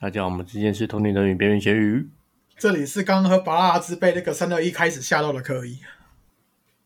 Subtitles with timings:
[0.00, 2.08] 大家好，我们之间是同龄人与边缘学语。
[2.56, 5.80] 这里是刚和巴拉阿兹被那个三六一开始吓到的可以。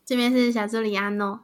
[0.02, 1.40] 这边是小助理安诺。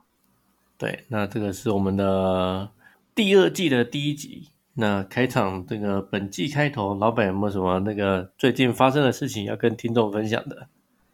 [0.78, 2.70] 对，那这个是我们的
[3.14, 4.48] 第二季的第一集。
[4.76, 10.68] 那开场这个本季开头，老板有没有什么那个最近发生的事情要跟听众分享的？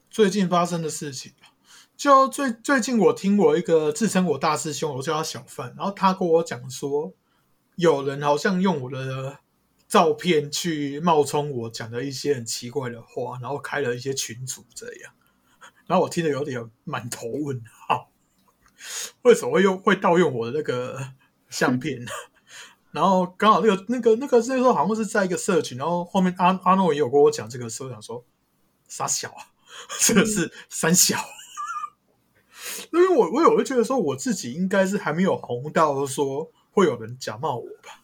[0.09, 1.33] 最近发生的事情，
[1.97, 7.13] 就最最近我听我一个自称我大师兄，我叫他小范，然后他跟我讲说，
[7.75, 9.39] 有人好像用我的
[9.87, 15.13] 照片去冒充我讲的一些很奇怪的话，然后开了一些群组这样，
[15.87, 18.11] 然后我听得有点满头问号，
[19.23, 21.13] 为什么会用会盗用我的那个
[21.49, 22.11] 相片呢？
[22.91, 28.25] 然后刚好那个那个那个那时候好像是在一个社群，然后后面阿阿诺也有跟我讲这个，所以我想说
[28.87, 29.51] 傻小啊，
[30.01, 31.17] 真的是三小。
[32.93, 38.03] 因为我我有会觉得说我自己应该是还没有红到说会有人假冒我吧。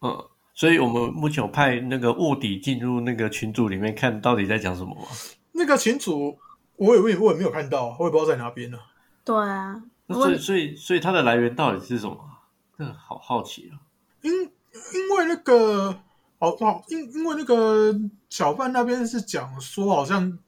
[0.00, 0.28] 嗯，
[0.60, 5.06] 所以我们目前有派那个卧底进入那个群组里面看到底在讲什么吗？
[5.52, 6.36] 那个群组
[6.76, 8.78] 我也我也我也没有看到，我也不知道在哪边呢。
[9.24, 12.14] 对啊，那所以所以所以它的来源到底是什么？
[12.76, 13.80] 真的好好奇啊。
[14.20, 15.98] 因因为那个
[16.40, 20.38] 哦哦，因因为那个小贩那边是讲说，好像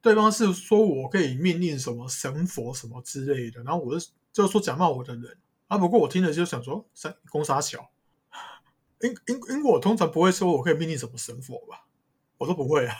[0.00, 5.76] 对方是说我可以命令什么神佛什么之类的，然后我就就说假冒我的人啊。
[5.76, 7.90] 不过我听了就想说，三公杀小，
[9.00, 11.86] 因因因为我通常不会说我可以命令什么神佛吧，
[12.38, 12.94] 我都不会啊。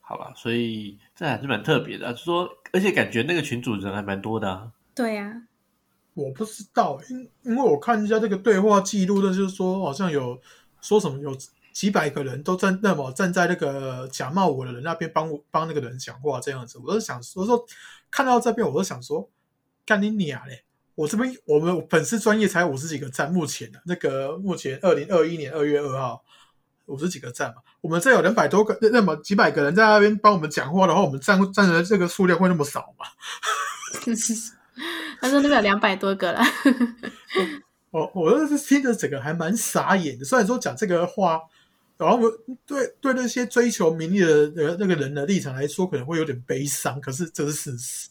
[0.00, 4.72] 好吧，所以这还是蛮特别的，就说而且感觉那个群主人还蛮多的啊。
[4.94, 5.42] 对呀。
[6.16, 10.40] 我不知道，因因为我看一下这个对话记录，的就是说好像有
[10.80, 11.36] 说什么有
[11.72, 17.66] 几百个人都站那么站在那个假冒我的人那边帮我帮那个人讲话这样子，我都想我说
[18.12, 19.28] 看到这边我都想说
[19.84, 20.62] 干你娘嘞！
[20.94, 26.24] 我这边我们粉丝专业才五十几个赞，目前的那个目前二零二一年二月二号
[26.86, 33.06] 五十几个赞嘛，我们这有两百多个那么几百个人在那边帮我们讲话的话，我们站站的这个数量会那么少吗？
[35.20, 36.42] 他说那边有两百多个了，
[37.90, 40.24] 我我是听着整个还蛮傻眼的。
[40.24, 41.40] 虽然说讲这个话，
[41.96, 42.18] 然后
[42.66, 48.08] 对对那些追求名利的那那个人的立场来说，可能会有点悲伤，可是这是事实。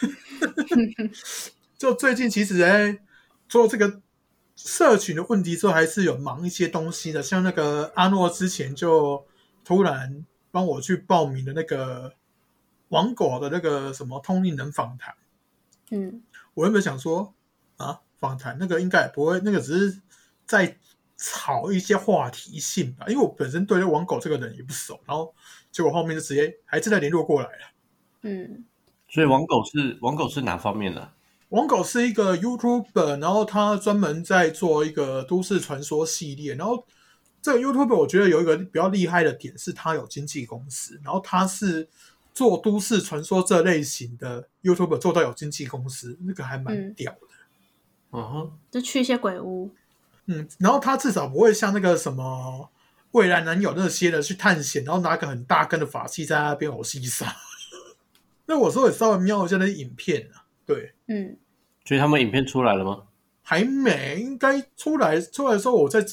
[1.80, 2.98] 就最近其实在
[3.48, 4.02] 做这个
[4.54, 7.22] 社群的问题之后，还是有忙一些东西的。
[7.22, 9.24] 像那个阿诺之前就
[9.64, 12.12] 突然帮我去报名的那个
[12.90, 15.14] 网狗的那个什么通灵人访谈。
[15.88, 17.32] 嗯，我原本想说
[17.78, 20.02] 啊，访谈那个应该也不会，那个只是
[20.44, 20.76] 在
[21.16, 23.06] 炒一些话题性吧。
[23.08, 25.34] 因为我本身对这王狗这个人也不熟，然后
[25.72, 27.66] 结果后面就直接还真的联络过来了。
[28.20, 28.66] 嗯，
[29.08, 31.10] 所以王狗是王狗是哪方面的？
[31.50, 36.56] 王狗是一个 YouTuber，然后他专门在做一个都市传说系列。
[36.56, 36.84] 然后
[37.40, 41.88] 这个 YouTuber 我觉得有一个比较厉害的点是，他有经纪公司，然后他是。
[42.32, 47.18] 做都市传说这类型的 YouTuber 做到有经纪公司，那个还蛮屌的。
[48.12, 49.68] 嗯，就去一些鬼屋。
[50.26, 52.70] 嗯，然后他至少不会像那个什么
[53.10, 57.34] 未来男友那些的去探险，然后拿个很大根的法器在那边偶戏杀。
[58.46, 60.39] 那我说也稍微瞄一下那些影片啊，
[60.74, 61.36] 对，嗯，
[61.84, 63.02] 所以他们影片出来了吗？
[63.42, 66.04] 还没，应该出来出来的时候我再。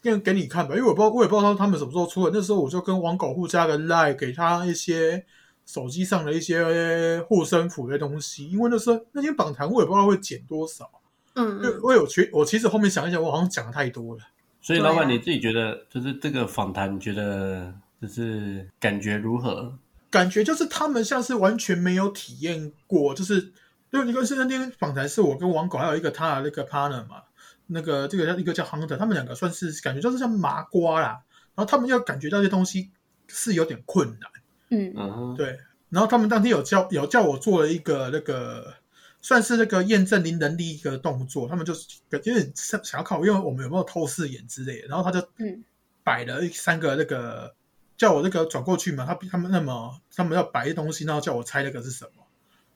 [0.00, 2.30] 给给你看吧，因为我不知道，我也不知道他们什么时候出来。
[2.32, 5.26] 那时候我就跟王狗互加个 line，给他一些
[5.66, 8.48] 手机上的一些护身符的东西。
[8.48, 10.88] 因为那时候那天访谈我也不知道会减多少。
[11.34, 11.80] 嗯嗯。
[11.82, 14.22] 我有觉，我其实后面想一想，我好像讲的太多了。
[14.60, 19.76] 所以老板你自己觉得，就是这个访谈，你觉得就是感觉如何？
[20.10, 23.52] 感觉就是他们像是完全没有体验过，就是
[23.90, 27.22] 因为你跟是那天访谈是我跟王狗还有一个他的那个 partner 嘛。
[27.70, 31.22] 那个这个叫一个叫 Hunter，他们两个算是感觉就是像麻瓜啦，
[31.54, 32.90] 然后他们要感觉到这东西
[33.26, 34.30] 是有点困难，
[34.70, 35.34] 嗯。
[35.36, 35.58] 对，
[35.90, 38.72] 然后他们当天有叫有叫我做了一个那个
[39.20, 45.62] 算是那个验证您能力一个动作，他们就是有点想想要考验我们有没有透视眼之类的，然后他就嗯。
[46.02, 47.54] 摆了三个那个
[47.98, 52.22] 叫我那个转过去嘛，他他们那么他们要摆一东西，然后叫我猜那个是什么，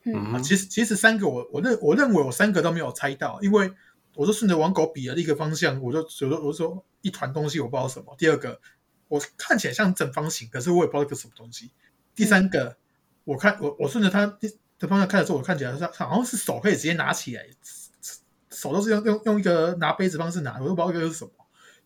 [0.04, 3.72] 嗯，其实其实三个我我认我认为我三个都没有猜到，因为。
[4.14, 8.14] 我就顺着网狗比的一个方向，我就我就我说一团东西，我不知道什么。
[8.18, 8.60] 第二个，
[9.08, 11.70] 我看起来像正方形，可是我也不知道个什么东西。
[12.14, 12.76] 第三个，
[13.24, 14.26] 我看我我顺着它
[14.78, 17.46] 的方向看的时候，我看起来像好像是手可以直接拿起来，
[18.50, 21.30] 手都是用用用一个拿杯子方式拿，我都不知道这个是什么，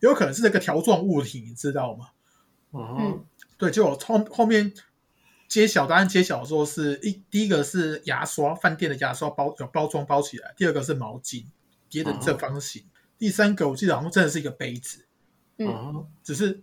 [0.00, 2.08] 有可能是那个条状物体，你知道吗？
[2.72, 3.24] 嗯，
[3.56, 4.72] 对，就我后后面
[5.48, 11.44] 揭晓答案揭晓的时候是一第一个是牙刷，饭店的牙刷包有包装包起来，第二个是毛巾。
[11.88, 12.84] 叠的正方形，
[13.16, 15.06] 第三个我记得好像真的是一个杯子，
[15.56, 16.60] 嗯，只是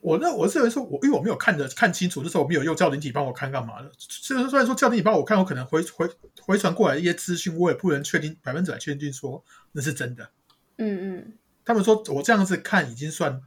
[0.00, 3.90] 我那我认为说我因为我没有看着看清楚，那时候我没有用教灵体帮我看干嘛的。
[3.98, 6.08] 虽然虽然说教灵体帮我看，我可能回回
[6.40, 10.30] 回传过来一些资讯，我也不能确定百分之百确定说那是真的。
[10.78, 11.32] 嗯嗯
[11.64, 13.42] 他们说我这样子看已经算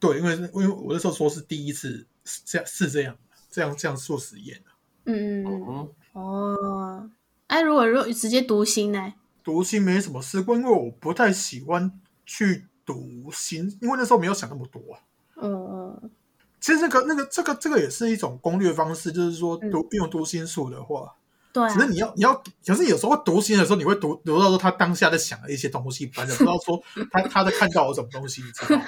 [0.00, 3.16] 对，因为因为我那时候说是第一次是这样是这样
[3.54, 4.70] 这样这样做实验的。
[5.04, 7.10] 嗯嗯嗯，嗯，哦，
[7.46, 9.14] 哎，如果如果直接读心呢？
[9.44, 14.98] 读心没什么试过，因为我不太喜欢去读心，因为那时候没有想那么多啊。
[15.36, 16.10] 嗯嗯
[16.58, 21.14] 其实那个那个这个这个也是一种攻略方式，就是说嗯读用读心术的话，
[21.54, 22.34] 对啊只，是你要你要，
[22.66, 28.84] 可是有时候读心的时候，你会读读到说他当下在想的一些东西，反正不知道说他他在看到了什么东西，你知道吗？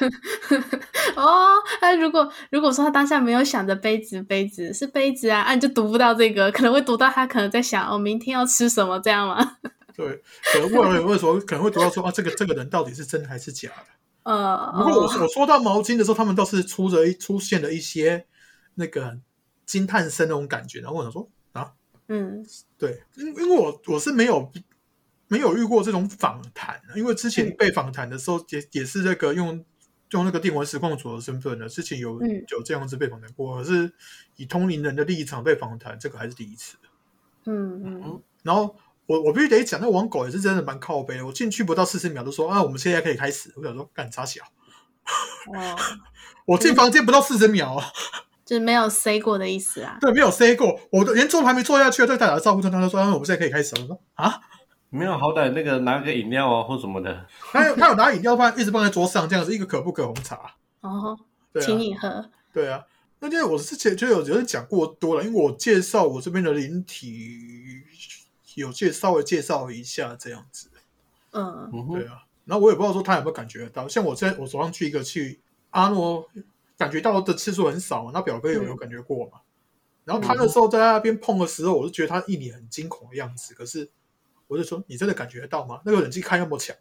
[1.14, 9.58] 哦，那如果如果说他当下没有想着杯子，杯子是杯子啊，啊，你就读不到这个，可能会读到他可能在想哦，明天要吃什么这样吗？
[9.96, 10.20] 对，
[10.52, 13.86] 可能为为什么可能会读到说啊，这个这个人到底是真还是假的？
[14.24, 18.26] 呃，不过我哦我说到毛巾的时候，他们倒是出着一出现了一些
[18.74, 19.16] 那个
[19.64, 21.35] 惊叹声那种感觉，然后我想说啊，
[22.08, 22.46] 嗯。
[22.78, 24.50] 对，因因为我我是没有
[25.28, 27.56] 没有遇过这种访谈，因为之前嗯。
[27.58, 29.64] 被访谈的时候也也是那个用
[30.10, 32.44] 用那个电文实况组的身份呢，之前有、嗯。
[32.48, 33.92] 有这样子被访谈过，可是
[34.36, 36.76] 以通灵人的立场被访谈，这个还是第一次。
[37.44, 38.22] 嗯嗯。
[38.42, 38.76] 然后
[39.06, 44.42] 我我必须得讲，那个网狗也是真的蛮靠背的，我进去不到四十秒都说啊，我们现在可以开始，我想说干啥小，
[45.52, 45.76] 哦，
[46.46, 47.86] 我进房间不到四十秒啊，
[48.46, 49.98] 就是没有 say 过的意思啊。
[50.00, 54.40] 对，没有 say 过，我都连坐都还没坐下去，对大家招呼他，他就说啊，我们现在可以开始了，我说啊。
[54.88, 60.54] 没有，好歹那个拿个饮料啊或什么的， 他有他有拿饮料放一直放在桌上，这样子一个可不可红茶。
[60.80, 61.18] 哦，
[61.52, 62.30] 对啊，请你喝。
[62.52, 62.84] 对啊。
[63.18, 67.82] 那因为我之前就有有人讲过多了，因为我介绍我这边的灵体，
[68.54, 70.68] 有介稍微介绍一下这样子。
[71.32, 75.40] 嗯对啊，然后我也不知道说他有没有感觉得到，像我在我手上去一个去
[75.70, 76.26] 阿诺，
[76.78, 79.40] 感觉到的次数很少，那表哥有嗯有感觉过嘛？
[80.04, 83.90] 然后他那时候在那边碰的时候，我就觉得他一脸很惊恐的样子，可是
[84.46, 85.80] 我就说你真的感觉得到吗？
[85.84, 86.76] 那个冷气开那么强。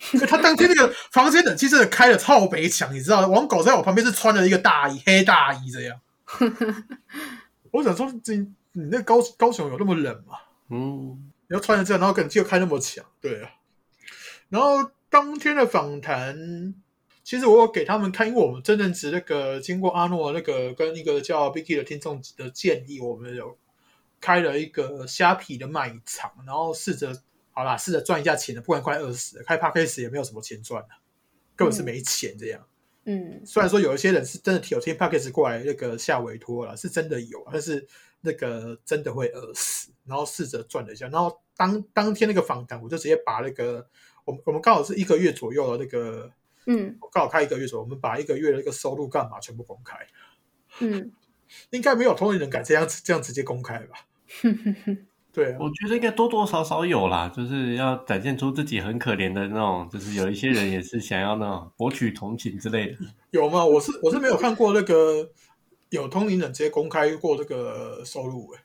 [0.12, 6.00] 可他当天那个房间冷气真的开的超北强，你知道，王狗在我旁边是穿了一个大衣，黑大衣这样。
[7.72, 8.38] 我想说，你
[8.72, 10.34] 你那高高雄有那么冷吗？
[10.70, 13.50] 嗯，你要穿成这样，然后冷气又开那么强，对啊。
[14.50, 16.74] 然后当天的访谈，
[17.28, 23.58] 其实我有给他们看，因为我们真正值那个经过阿诺那个跟一个叫 Vicky 的听众的建议，我们有
[24.18, 29.44] 开了一个虾皮的卖场，然后试着好啦，试着赚一下钱的，不然快饿死了。
[29.44, 30.88] 开 p a c k a g e 也没有什么钱赚的，
[31.54, 32.66] 根本是没钱这样。
[33.04, 37.86] 嗯虽然说有一些人是真的有听 p a c k a g e 过来那个下委托了，是真的有，但是
[38.22, 39.90] 那个真的会饿死。
[40.06, 43.86] 然后试着赚了一下，然后当当天那个访谈，我就直接把那个
[44.24, 46.32] 我们我们刚好是一个月左右的那个，
[46.68, 49.96] 嗯刚好开一个月左右，我们把一个月的一个收入干嘛全部公开，
[50.80, 51.10] 嗯
[51.70, 53.96] 应该没有同龄人敢这样这样直接公开吧？
[55.32, 62.98] 对啊，我觉得应该多多少少有啦，就是要展现出自己很可怜的那种，就是有一些人也是想要那种博取同情之类的。
[63.30, 63.64] 有吗？
[63.64, 65.30] 我是我是没有看过那个
[65.90, 68.60] 有同龄人直接公开过这个收入诶、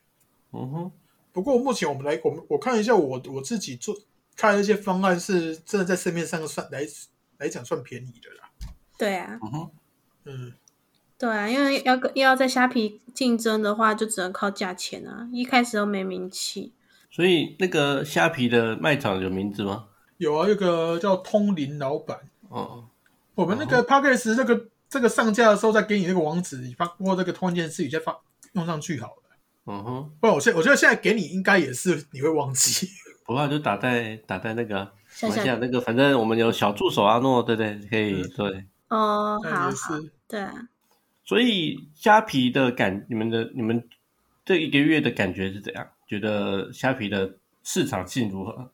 [0.51, 0.91] 嗯哼，
[1.31, 3.95] 不过目前我们来，我们我看一下我我自己做
[4.35, 6.85] 开的一些方案是真的在市面上算来
[7.43, 8.49] 来讲算便宜的啦。
[8.97, 9.71] 对啊，嗯哼，
[10.23, 10.53] 嗯，
[11.17, 16.71] 对啊，因为要跟要在虾皮竞争的话，就只能靠价钱啊，一开始都没名气。
[17.11, 19.87] 所以那个虾皮的卖场有名字吗？
[20.17, 22.87] 有啊，有个叫通灵老板，哦，
[23.35, 28.17] 我们那个 p a c k a g e 那个这个上架的时候再给你那个网址，你发或这个关键词语再发
[28.53, 29.23] 用上去好了。
[29.65, 32.87] 嗯哼，不然我现我觉得现在给你应该也是你会忘记。
[33.25, 37.79] 不怕就打在打在那个下下马来西亚那个，反正我们有小助手阿诺，对不对？
[37.89, 38.65] 可以对。
[38.89, 40.53] 哦，好好，对啊，
[41.23, 43.87] 所以虾皮的感，你们的你们
[44.43, 45.87] 这一个月的感觉是怎样？
[46.05, 48.71] 觉得虾皮的市场性如何？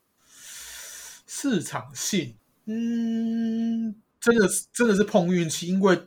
[1.25, 5.97] 市场性，嗯，真的是真的是碰运气，因为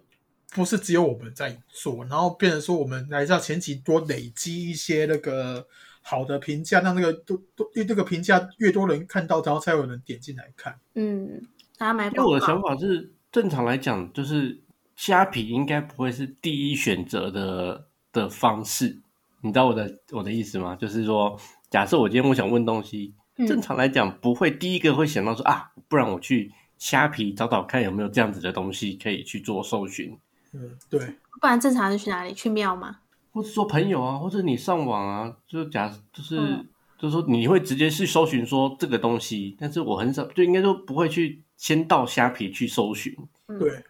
[0.51, 5.67] 不是只有我们在做，然后变成说我们来到前期多累积一些那个
[6.03, 10.79] 好的评价，让那个多多这个评价越多人看到，然后才有人点进来看。
[10.95, 11.41] 嗯，
[11.79, 14.61] 大家买因为我的想，法是，正常来讲，就是
[14.97, 19.01] 虾皮应该不会是第一选择的的方式。
[19.41, 20.77] 你知道我的我的意思吗？
[20.77, 21.39] 就是说，
[21.71, 30.17] 假设我今天我想问东西，嗯正常来讲不会第一个会想到说啊，不然我去虾皮找找看有没有这样子的东西可以去做搜寻，
[30.53, 31.01] 嗯，对，
[31.41, 32.35] 不然正常人去哪里？
[32.35, 32.99] 去庙吗？
[33.33, 36.69] 或者说朋友啊，或者你上网啊，就是假就是、嗯。
[36.99, 43.13] 就是说你会直接去搜寻说这个东西，但是我很少就应该说不会去先到虾皮去搜寻。
[43.49, 43.59] 嗯。
[43.59, 43.83] 对，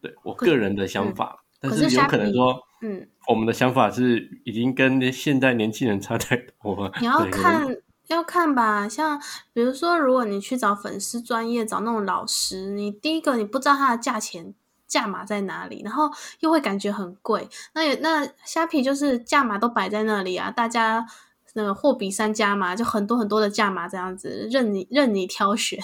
[0.00, 1.68] 对我个人的想法，嗯。
[1.68, 6.92] 但是有可能说，嗯，我们的想法是已经跟现在年轻人差太多了。
[7.00, 7.76] 你要看
[8.06, 9.20] 要看吧，像
[9.52, 14.54] 比如说，如果你去找粉丝专业，找那种老师，你第一个你不知道它的价钱
[14.94, 16.08] 价码在哪里，然后
[16.38, 17.48] 又会感觉很贵。
[17.74, 21.04] 那也那虾皮就是价码都摆在那里啊，大家
[21.54, 25.82] 那个货比三家嘛，就很多很多的价码这样子，任你任你挑选。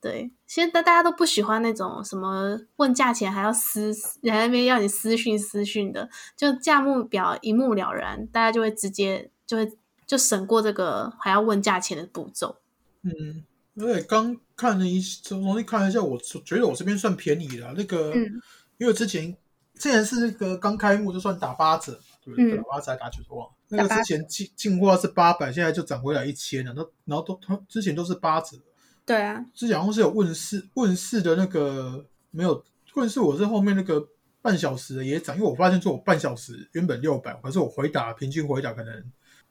[0.00, 9.70] 对，现在大家都不喜欢那种什么问价钱还要私，还在那边要你私讯私讯的，就价目表一目了然，大家就会直接就会
[10.06, 12.56] 就省过这个还要问价钱的步骤。
[13.02, 13.44] 嗯，
[13.76, 17.74] 而且刚看了一重新看了一下，我觉得我这边算便宜了。
[17.76, 18.40] 那个，嗯
[18.78, 19.36] 因为之前
[19.74, 22.54] 之前是那个刚开幕就算打八折，对不对？
[22.54, 23.54] 嗯打八折还打九折忘了。
[23.68, 26.72] 那个之前进进货是八百，现在就涨回来一千了。
[26.76, 28.56] 那然后都它之前都是八折，
[29.04, 32.62] 对啊，之前好像是有问世问世的那个没有
[32.94, 34.08] 问世，我是后面那个
[34.40, 39.04] 半小时的也涨，因为我发现说我半小时原本六百，可是我回答平均回答可能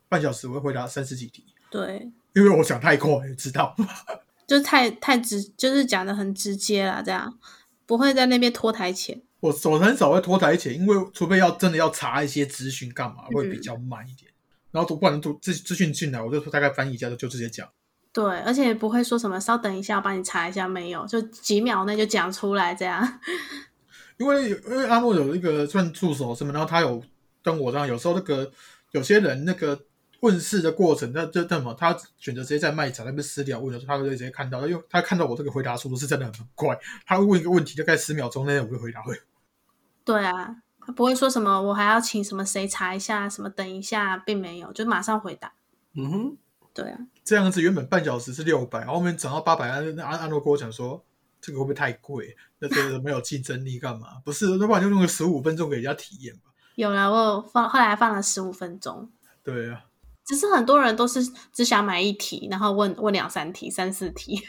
[0.08, 3.88] 半小时我会回答三十几题，对，因为我想太快，你知道吗？
[4.48, 7.38] 就是太太直，就是讲的很直接啦，这样
[7.86, 9.22] 不会在那边拖台前。
[9.40, 14.32] 我我很少会拖台前，因为除非要真的要查一些资讯干嘛，会比较慢一点。
[14.72, 17.68] 然后不然读资资讯进来，我就大概翻译一下就就直接讲。
[18.12, 23.20] 对，而且也不会说什么稍等一下，我帮你查一下没有，就几秒内就讲出来这样。
[24.18, 27.04] 因为因为阿莫有一个算助手什么，然后他有
[27.44, 28.52] 跟我这样，有时候那个
[28.92, 29.80] 有些人那个
[30.24, 39.20] 问世的过程，那这那么他选择直接在卖场那边私聊问的时候，他就直接看到，因为他看到我这个回答速度是真的很快，他会问一个问题，大概十秒钟内我就回答会。
[40.06, 45.54] 对啊，他不会说什么我还要请什么谁查一下，什么等一下，并没有，就马上回答。
[45.96, 46.38] 嗯哼，
[46.74, 51.04] 对啊，这样子原本半小时是六百，后面涨到八百，安安安诺跟我讲说。
[51.46, 52.34] 这个会不会太贵？
[52.60, 54.22] 那这个没有竞争力干嘛？
[54.24, 56.44] 不是，要不然就用个十五分钟给人家体验吧。
[56.76, 59.12] 有啦，我有放后来还放了十五分钟。
[59.44, 59.84] 对啊，
[60.26, 61.20] 只是很多人都是
[61.52, 64.42] 只想买一题，然后问问两三题、三四题。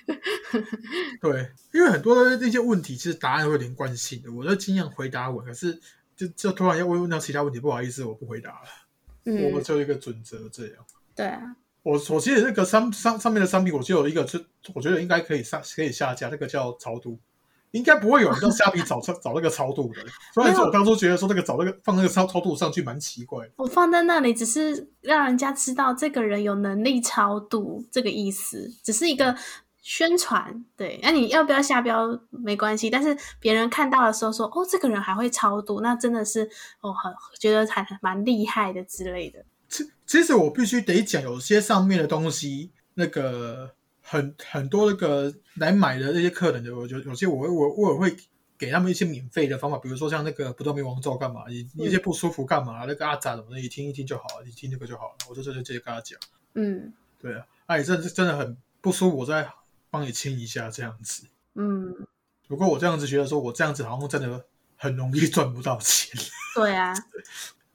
[1.21, 5.78] 对，因为很多的那些问题其实答案会有连贯性的，我都尽量回答稳，可是
[6.16, 8.69] 就就突然要问问到其他问题，不好意思，我不回答了。
[9.25, 10.76] 嗯我，就一个准则这样。
[11.16, 14.38] 对啊，我我记得那个商商上面的商品，我就有一个，就
[14.75, 17.19] 我觉得应该可以上可以下架，那个叫超度，
[17.75, 20.00] 应该不会有人到虾皮找找找那个超度的。
[20.33, 29.37] 所以说我当初觉得说那个找那个放那个超超度上去蛮奇怪的，我放在那里只是让人家知道这个人有能力超度这个意思，只是一个
[29.83, 30.64] 宣传。
[30.76, 36.49] 对，那你要不要下标没关系，但是别人看到的时候说，哦，这个人还会超度，那真的是
[36.81, 39.45] 哦，很觉得还蛮厉害的之类的。
[39.69, 43.75] 其其实我必须得讲，有些上面的东西，那个
[44.06, 48.14] 很很多那个来买的那些客人的，我觉得有些我会我偶尔会
[48.58, 56.18] 给他们一些免费的方法，比如说像那个不动明王咒干嘛，你你一些不舒服干嘛，那个阿扎什么的，你听一听就好了，你听这个就好了，我就这就直接跟他讲，
[56.54, 56.92] 嗯。
[57.20, 59.49] 对啊，哎，真的真的很不舒服，我再
[59.88, 61.26] 帮你清一下这样子。
[61.54, 62.06] 嗯，
[62.46, 64.44] 不过我这样子觉得说，我这样子好像真的
[64.76, 66.20] 很容易赚不到钱，
[66.54, 66.92] 对啊，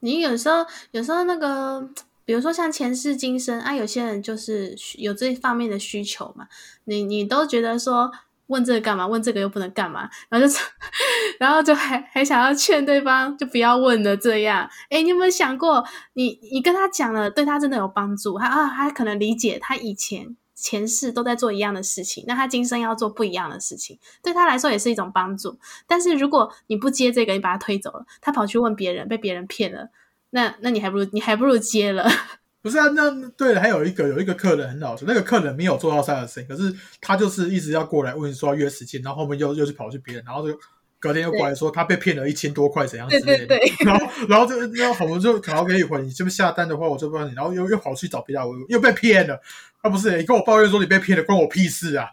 [0.01, 1.89] 你有时候有时候那个，
[2.29, 6.47] 比如说像前世今生啊，有些人就是有这方面的需求嘛，
[6.83, 8.11] 你你都觉得说
[8.45, 9.07] 问这个干嘛？
[9.07, 10.07] 问这个又不能干嘛？
[10.29, 10.53] 然后就
[11.41, 14.69] 然后就还还想要劝对方就不要问了这样。
[14.91, 15.83] 哎，你有没有想过，
[16.13, 18.37] 你你跟他讲了，对他真的有帮助？
[18.37, 20.37] 他啊，他可能理解他以前。
[20.53, 25.57] 前世都在做一样的事情，那他今生要做不一样的事情，对他来说也是一种帮助。
[25.87, 29.89] 但是如果你不接这个，你把他推走了，他跑去问别人，被别人骗了，
[30.31, 32.09] 那那你还不如你还不如接了。
[32.61, 32.87] 不是啊？
[32.89, 40.59] 那对了，还有一个有一个客人很好笑，那个客人没有做到三二四，可是他就是一直要过来问说要约时间，然后后面又又去跑去别人，然后就
[40.99, 49.39] 隔天又过来说他被骗了一千多块怎样之类的，对对对 然后然后就然后我们就好给一会，你这边下单的话我就帮你，然后又又跑去找别人，我又被骗了，
[49.79, 52.07] 啊不是，你跟我抱怨说你被骗了，关我屁事啊！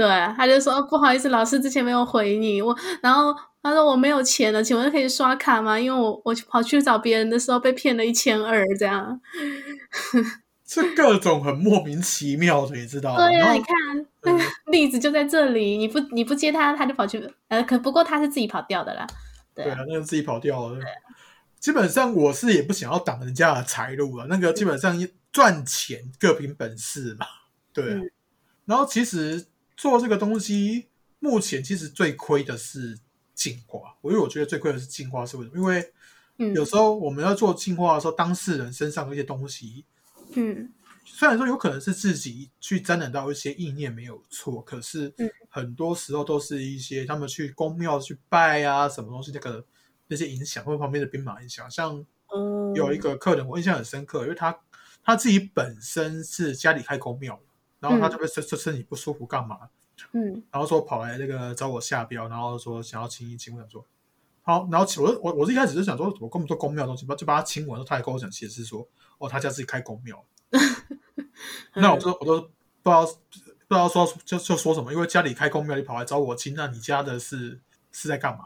[0.00, 5.78] 对，他就说、哦、不好意思，老师之前没有回你，我然后他说我没有钱了，请问可以刷卡吗？
[5.78, 9.20] 因为我我跑去找别人的时候被骗了一千二这样。
[10.66, 13.26] 是各种很莫名其妙的，你知道吗？
[13.26, 19.06] 对呀、然后你看那个 例子就在这里，你不你不接他，他就跑去呃，可不过他是自己跑掉的啦。
[19.54, 20.78] 对啊对啊，那个自己跑掉了。
[21.58, 24.98] 基本上我是也不想要挡人家的财路啊，那个基本上
[25.30, 27.26] 赚钱各凭本事嘛，
[27.74, 27.98] 对啊。
[27.98, 28.10] 嗯
[28.66, 29.46] 然后其实
[29.80, 30.88] 做这个东西，
[31.20, 32.98] 目前其实最亏的是
[33.34, 35.56] 进化，我因为我觉得最亏的是进化是为什么？
[35.56, 35.92] 因为
[36.36, 36.52] 嗯。
[36.54, 39.86] 有时候我们要做进化的时候，当事人身上的一些东西，
[40.34, 40.70] 嗯。
[41.06, 45.30] 虽然说有可能是自己去沾染到一些意念没有错，可是嗯。
[45.48, 49.64] 很多时候都是一些他们去宫庙去拜啊，什么东西那个
[50.08, 51.70] 那些影响，或者旁边的兵马影响。
[51.70, 54.54] 像哦，有一个客人我印象很深刻，因为他
[55.02, 57.42] 他自己本身是家里开宫庙的，
[57.80, 58.10] 然后他嗯。
[58.10, 59.58] 就被身身身体不舒服干嘛，
[60.12, 60.42] 嗯。
[60.50, 63.84] 然后说跑来那个找我下标，然后说想要亲一亲，我想说
[64.42, 68.86] 好，然后我我我是一开始就想说，我根本做公庙的东西，就把他亲完，然后他还跟我讲解释说，
[69.18, 70.24] 哦，他家自己开公庙，
[71.74, 72.40] 那我就我都
[72.82, 77.60] 不知道不知道说就就说什么，因为家里开公庙，你跑来找我亲，那你家的是
[77.92, 78.44] 是在干嘛？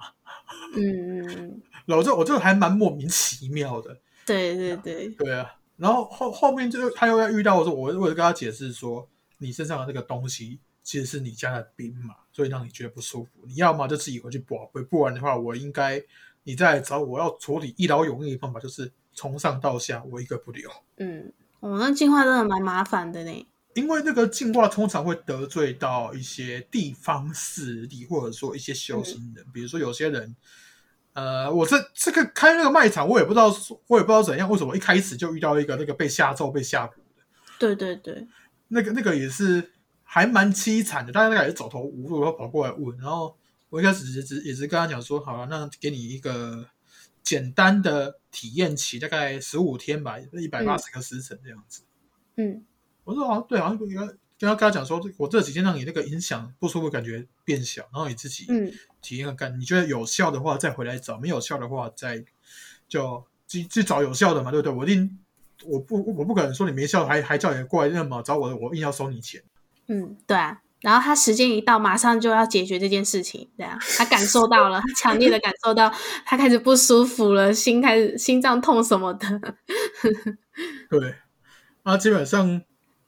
[0.77, 5.55] 嗯嗯嗯， 然后我就我就还蛮莫名其妙的，对对对，对啊。
[5.77, 9.09] 然后后后面就他又要遇到我说，我我就跟他解释说，
[9.45, 13.31] 你身上的那个东西其实是你家的兵嘛，所以让你觉得不舒服。
[13.47, 16.03] 你要么就自己回去保回，不然的话，我应该
[16.43, 20.71] 你再来找我要处理一劳永逸的方法，就是从上到下我一个不留。
[20.97, 23.47] 嗯，哦，那进化真的蛮麻烦的呢。
[23.75, 30.37] 因为那个进化通常会得罪到一些地方势力，或者说一些修行人，比如说有些人，
[31.13, 33.47] 呃，我这这个开那个卖场，我也不知道，
[33.89, 37.25] 我也不知道怎样，为什么一开始就遇到一个那个被下咒、被下蛊的，
[37.59, 38.25] 对对对，
[38.69, 43.37] 那个那个也是还蛮凄惨的，大家大概也是走投无路，然后跑过来问，然后
[43.69, 46.69] 我一开始也只也是跟他讲说，好了，那给你一个
[47.23, 51.83] 简单的体验期，大概十五天吧，一百八十个时辰这样子。
[52.37, 52.65] 嗯
[53.05, 54.07] 我说好像对，好像跟他
[54.39, 62.25] 跟他跟他讲说，我这几天让你那个影响不舒服感觉变小，然后你自己嗯体验看看，你觉得有效的话再回来找，没有效的话再
[62.89, 64.73] 就去去找有效的嘛，对不对？
[64.73, 65.19] 我一定
[65.67, 69.43] 我不我不可能说你没笑还还叫你过来那么找我，我硬要收你钱。
[69.89, 70.61] 嗯，对啊。
[70.81, 75.91] 然后他时间一到，马上就要解决这件事情，对啊，他感受到了，他强烈的感受到
[76.27, 79.27] 他开始不舒服了，心开始心脏痛什么的，
[80.91, 81.15] 对，
[81.85, 82.61] 啊，基本上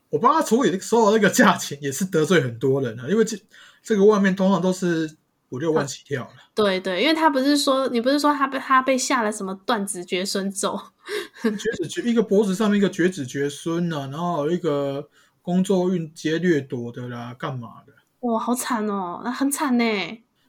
[0.08, 3.36] 我帮他处理所有那个价钱也是得罪很多人啊，因为这
[3.82, 5.14] 这个外面通常都是
[5.50, 6.30] 五六万起跳了。
[6.54, 10.80] 对对，因为他不是说你不是说他被他被下了什么断子绝孙咒，
[11.42, 15.08] 绝子绝一个脖子上面一个绝子绝孙啊，然后有一个
[15.42, 17.92] 工作运接掠夺的啦，干嘛的？
[18.20, 19.84] 哇，好惨哦，那很惨呢。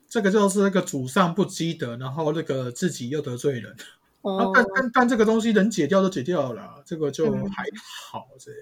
[0.08, 3.72] 这个就是那个祖上不积德，然后那个自己又得罪人。
[3.74, 3.78] 啊
[4.22, 7.64] 哦，但但但这个东西能解掉就解掉了啦，这个就嗯还
[8.12, 8.62] 好这样。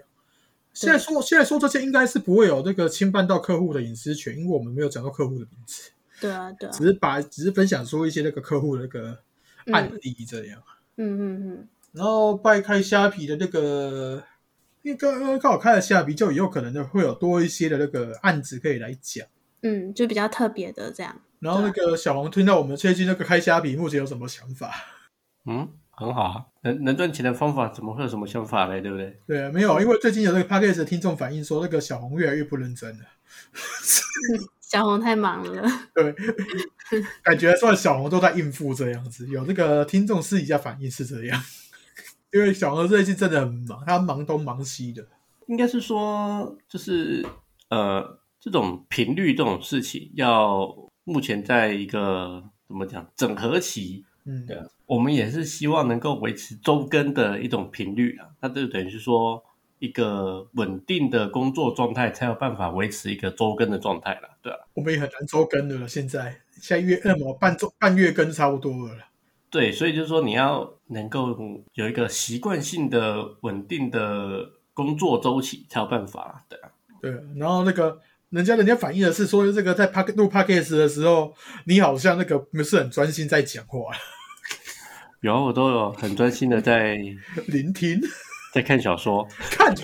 [0.74, 9.18] 现在说现在说这些应该是不会有那个侵犯到客户的隐私权，因为我们没有讲到客户的名字，对啊对啊，只是把只是分享出一些那个客户的那个
[9.72, 10.62] 案例这样。
[10.98, 14.22] 嗯嗯嗯，然后掰开虾皮的那个，
[14.82, 19.26] 因为刚刚刚好开了虾皮，就以后可能的会有多一些的那个案子可以来讲。
[19.62, 21.22] 嗯，就比较特别的这样。
[21.40, 24.72] 然后那个小红听到我们最近那个开虾皮，目前有什么想法？
[25.46, 28.82] 嗯，很好啊，能能赚钱的方法怎么会有什么想法嘞？
[28.82, 29.20] 对不对？
[29.26, 33.06] 对啊，没有，因为最近有那个 p a c k a g e 的听众反映说，那个小红越来越不认真了。
[34.62, 36.14] 小红太忙了，对，
[37.24, 39.28] 感觉说小红都在应付这样子。
[39.28, 41.40] 有那个听众私底下反映是这样，
[42.36, 45.08] 因为小何最近真的很忙，他忙东忙西的。
[45.48, 47.26] 应该是说，就是
[47.70, 59.42] 呃，这种频率这种事情，要目前在一个怎么讲整合期，嗯，对啊，我们也是希望能够维持周更的一种频率啊，那就等于是说
[59.80, 65.88] 一个稳定的工作状态，才有办法维持一个周更的状态了，对啊，我们也很难周更的了。
[65.88, 69.08] 现在现在月那么半周半月更差不多了啦。
[69.56, 71.34] 对，所以就是说你要能够
[71.76, 76.70] 有一个习惯性的稳定的工作周期，才有办法啦，对啊。
[77.02, 81.34] 对，然后那个人家人家反映的是说，这个在 p a 录 p a c k a g e 的时候，
[81.68, 83.80] 你好像那个不是很专心在讲话，
[85.24, 86.98] 有啊，我都有很专心的在
[87.48, 87.98] 聆听
[88.54, 89.74] 在看小说，看。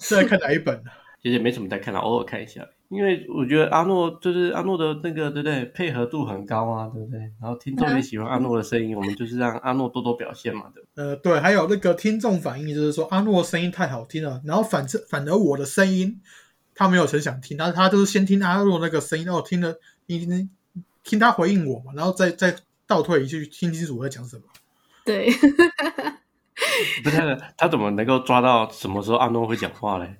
[0.00, 0.90] 是在看哪一本呢、
[1.22, 2.66] 其实也没什么在看啊，偶尔看一下。
[2.88, 5.64] 因为我觉得阿诺就是阿诺的那个，对不对？
[5.66, 7.18] 配合度很高啊，对不对？
[7.40, 10.88] 然后听众也喜欢阿诺的声音，我们就是让阿诺多多表现嘛，对吧？
[10.94, 16.20] 呃，对，还有那个听众反映就是说阿诺声音太好听了，然后反正反而我的声音
[16.74, 19.74] 他没有很想听，他他就是先听阿诺那个声音，然后听了
[20.06, 20.48] 你你
[21.02, 22.54] 听他回应我嘛，然后再再
[22.86, 24.42] 倒退一句听清楚我在讲什么。
[25.04, 25.28] 对，
[27.02, 30.16] 不是他怎么能够抓到什么时候阿诺会讲话嘞？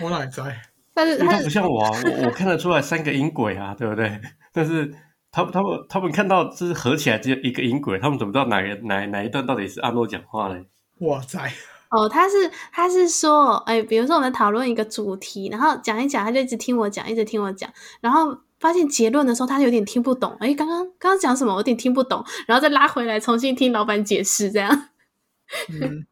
[0.00, 0.71] 我哪里在？
[0.94, 4.20] 但是他因为他不像我啊，我我看得出来三个音轨啊，对不对？
[4.52, 4.92] 但是
[5.30, 10.66] 他他们他们看到就是合起来只有一个音轨，他们怎么知道哪个哪哪一段到底是阿诺讲话嘞？
[10.98, 11.50] 哇塞！
[11.90, 24.88] 哦，他是他是说，哎，比如说我们讨论一个主题，然后讲一讲，他就一直听我讲，一直听我讲，然后发现结论的时候，他有点听不懂，哎，刚刚刚刚讲什么，我有点听不懂，然后再拉回来重新听老板解释，这样。
[25.68, 26.06] 嗯，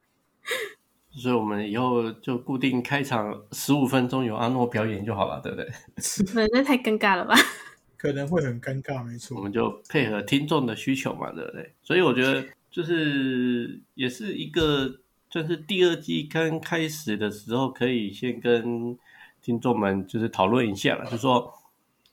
[1.12, 5.66] 所以我们以后就固定开场十五分钟有阿诺表演就好了，对不对？
[6.34, 7.34] 对，那太尴尬了吧？
[7.96, 9.42] 可能会很尴尬，没错我。
[9.42, 11.74] 们就配合听众的需求嘛，对不对？
[11.82, 18.96] 所以我觉得就是也是一个，就是第二季刚开始的时候，可以先跟
[19.42, 21.52] 听众们就是讨论一下了，就说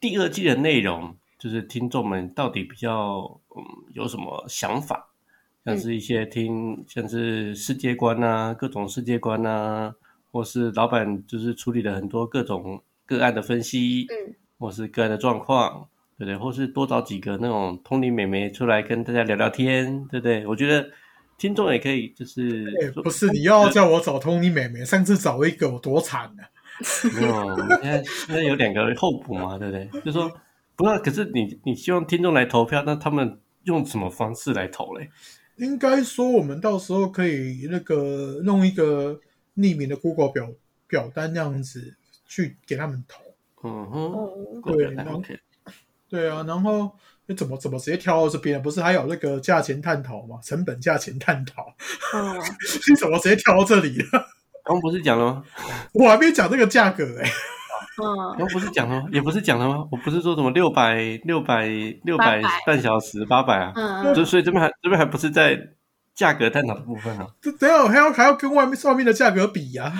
[0.01, 5.06] 第二季的内容，就是听众们到底比较嗯有什么想法，
[5.67, 9.93] 像是一些听像是世界观啊，各种世界观啊，
[10.31, 16.37] 或是老板就是处理了很多各种个案的分析，嗯，或是个案的状况，对不对？
[16.37, 20.47] 或是多找几个那种通灵美眉出来跟大家聊聊天，对不对？
[20.47, 20.89] 我觉得
[21.37, 22.65] 听众也可以，就是
[23.03, 26.47] 不是你要叫我找通你妹妹，上次找一个我多惨啊！
[27.13, 30.01] 没有，我们现在现在有两个候补嘛，对不对？
[30.05, 30.31] 就说
[30.77, 35.09] 不是，可是你你希望听众来投票，那他们用什么方式来投嘞？
[35.57, 39.19] 应该说我们到时候可以那个弄一个
[39.55, 40.49] 匿名的 Google 表
[40.87, 43.21] 表单那样子去给他们投。
[43.63, 44.31] 嗯哼，哦，
[44.63, 45.39] 对 OK，
[46.09, 48.61] 对啊，然后你怎么怎么直接跳到这边？
[48.61, 50.39] 不是还有那个价钱探讨吗？
[50.43, 51.63] 成本价钱探讨，
[52.13, 52.37] 哦，
[52.87, 54.27] 你怎么直接跳到这里了？
[54.63, 55.43] 刚不是讲了吗？
[55.93, 57.29] 我还没讲这个价格哎、
[58.03, 59.07] 嗯，刚不是讲了吗？
[59.11, 59.87] 也不是讲了吗？
[59.91, 61.67] 我不是说什么六百六百
[62.03, 63.73] 六百半小时八百啊？
[63.75, 65.59] 嗯就所以这边还这边还不是在
[66.13, 67.27] 价格探讨的部分啊。
[67.41, 69.91] 这等一下我还要还要跟外面外面的价格比呀、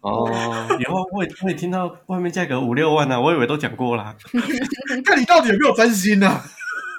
[0.00, 0.28] 哦，
[0.80, 4.14] 以后我也我也听到外面价格五六万呢、啊，我以为都讲过啦。
[5.04, 6.42] 看你到底有没有真心啊？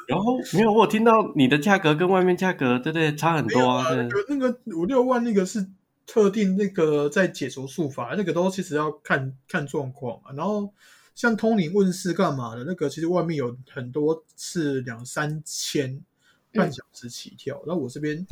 [0.08, 3.14] 然后没有，我有听到你的价格跟外面价格，对不对？
[3.14, 3.84] 差很多啊。
[3.84, 5.68] 啊，对那个那个五六万那个是
[6.08, 10.32] 特定那个在解除术法，那个都其实要看看状况啊。
[10.34, 10.74] 然后
[11.14, 16.02] 像通灵问世干嘛的，那个其实外面有很多是两三千
[16.54, 18.26] 半小时起跳，然后我这边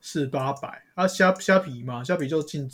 [0.00, 2.68] 是八百啊，虾虾皮嘛，虾皮就竞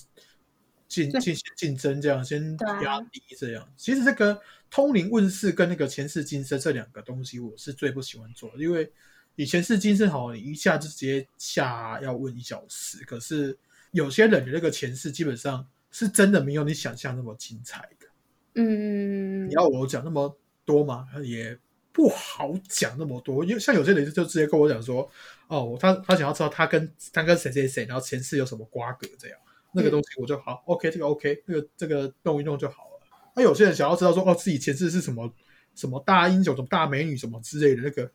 [0.89, 3.69] 竞对进行竞争这样，先压低这样。
[3.77, 8.91] 其实这个通灵问世跟那个前世今生这两个东西，我是最不喜欢做的，因为
[9.37, 13.57] 以前世今生好，你一下就直接下要问一小时，可是
[13.93, 18.07] 有些人的那个前世基本上是真的没有你想象那么精彩的。
[18.55, 21.07] 嗯你，要我讲那么多吗？
[21.23, 21.59] 也
[21.93, 25.09] 不好讲那么多，因为像有些人就直接跟我讲说，
[25.49, 29.39] 哦，他他想要知道他跟他跟谁谁谁，然后前世有什么瓜葛这样，
[29.73, 33.01] 那个东西我就好、OK，这个 OK，那个这个弄一弄就好了。
[33.35, 35.33] 那有些人想要知道说，哦，自己前世是什么
[35.75, 38.11] 什么大英雄、什么大美女什么之类的，那个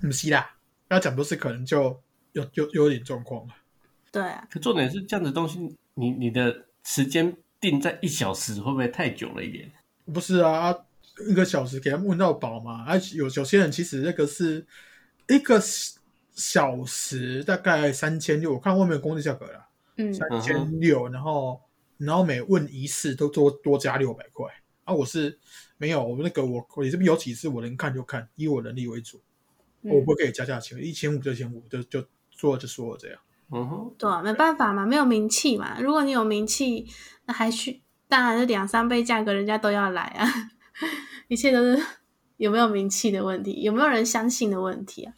[0.00, 0.56] 不是啦，
[0.88, 2.00] 跟他讲都是可能就
[2.32, 3.54] 有有有点状况了。
[4.12, 9.70] 对啊，可重点是这样的东西，你你的时间定在一小时，会不会太久了一点？
[10.12, 10.76] 不是啊，啊
[11.28, 12.84] 一个小时给他们问到饱嘛。
[12.88, 14.66] 而、且有有些人其实那个是
[15.28, 15.62] 一个
[16.32, 21.60] 小时大概三千六，我看外面的工资价格了，嗯三千六，然后
[21.98, 24.46] 然后每问一次都多多加六百块。
[24.84, 25.38] 啊，我是
[25.76, 29.20] 没有，我们那个我我这边有几次我能看就看，以我能力为主，
[29.82, 33.20] 嗯我不可以加价钱，一千五就一千五，就就说了就说了这样。
[33.52, 35.80] 嗯哼，对啊，没办法嘛，没有名气嘛。
[35.80, 36.86] 如果你有名气，
[37.26, 40.26] 那还需当然是两三倍价格，人家都要来啊。
[41.28, 41.80] 一切都是
[42.38, 45.12] 有没有名气的问题，有没有人相信的问题啊。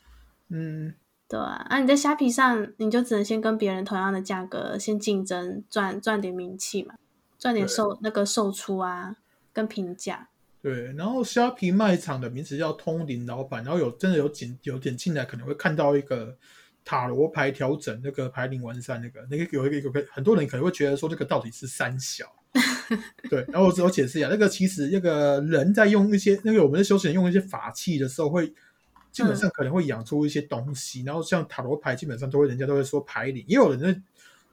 [0.49, 0.95] 嗯，
[1.29, 6.95] 对啊，那、你在虾皮上，你就只能先跟别人同样的价格先竞争，赚赚点名气嘛，
[7.39, 9.17] 赚点售那个售出啊，
[9.53, 10.29] 跟评价。
[10.61, 16.37] 对，然后虾皮卖场的名字叫通灵老板，然后有真的有点有点进来，可能会看到一个
[16.85, 22.27] 塔罗牌调整那个牌龄完善那个那个有一个有个很多人可能会觉得说这个到底是三小，
[23.31, 28.53] 对，然后我只有解释一下，那个其实那个人在用一些那个我们的修行人用一些法器的时候会。
[29.13, 34.03] 基本上可能会养出一些东西，然后像塔罗牌，基本上都会人家都会说牌灵，也有人那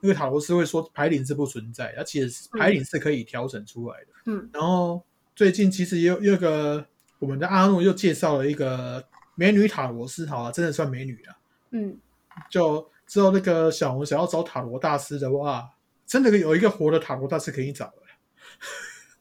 [0.01, 4.07] 那个塔罗师会说牌灵是不存在，而其实牌灵是可以调整出来的。
[4.25, 5.01] 嗯然后
[5.33, 6.85] 最近其实也有有一个
[7.19, 9.01] 我们的阿诺又介绍了一个
[9.35, 11.37] 美女塔罗师，好啊，真的算美女了。
[11.71, 11.97] 嗯，
[12.49, 15.69] 就之后那个小红想要找塔罗大师的话，
[16.06, 17.93] 真的有一个活的塔罗大师可以找了。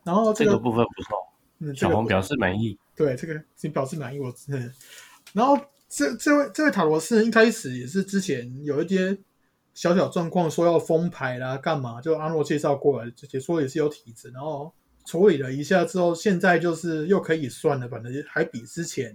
[0.04, 1.18] 然后这个这个部分不错，
[1.58, 2.78] 嗯，小红表示满意。
[2.96, 4.32] 对这个请表示满意，我。
[5.32, 9.16] 然后这这位这位塔罗师一开始也是之前有一些
[9.74, 12.00] 小小状况，说要封牌啦，干嘛？
[12.00, 14.72] 就阿诺介绍过来，解说也是有体质，然后
[15.04, 19.14] 处理了一下之后，现在就是又可以算了，反正还比之前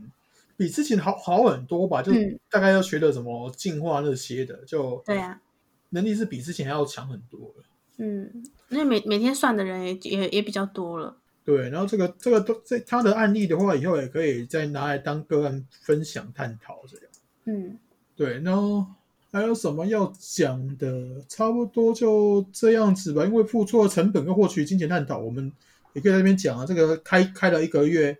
[0.55, 5.41] 比之前好好很多吧，就嗯大概要学的什么进化那些的，就对啊，
[5.89, 7.63] 能力是比之前还要强很多了。
[7.97, 11.15] 嗯，因为每每天算的人也也也比较多了。
[11.45, 17.05] 对，然后这个这个都这他的案例的话，以后也可以再拿来当个案分享探讨这样。
[17.45, 17.77] 嗯
[18.15, 18.85] 对，然后
[19.31, 21.21] 还有什么要讲的？
[21.27, 23.25] 差不多就这样子吧。
[23.25, 25.51] 因为付出的成本跟获取金钱探讨，我们
[25.93, 26.65] 也可以在那边讲啊。
[26.65, 28.17] 这个开开了一个月，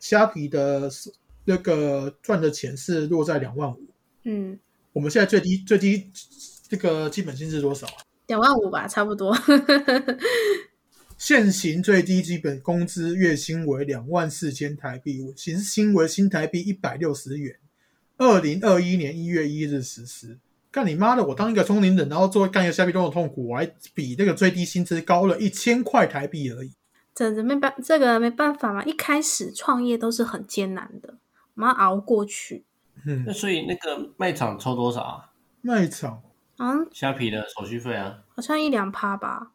[0.00, 0.90] 虾皮的
[1.44, 3.80] 那个赚的钱是落在两万五。
[4.24, 4.58] 嗯，
[4.92, 6.10] 我们现在最低最低
[6.68, 8.02] 这个基本薪资多少啊？
[8.26, 9.36] 两万五吧，差不多。
[11.18, 17.56] 现行最低基本工资月薪为两万四千台币，薪薪为新台币一百六十元。
[18.16, 20.38] 二零二一年一月一日实施。
[20.70, 21.24] 干你妈的！
[21.24, 26.72] 我当一个聪明人，然后做干一个虾皮都很痛苦，我还比那个最低薪资高了一千块台币而已。
[27.14, 28.84] 这这没办，这个没办法嘛。
[28.84, 31.16] 一开始创业都是很艰难的，
[31.54, 32.64] 我们要熬过去。
[33.06, 35.32] 嗯那，所以那个卖场抽多少啊？
[35.60, 36.22] 卖场
[36.58, 38.22] 嗯，虾皮的手续费啊？
[38.28, 39.52] 好像一两趴吧，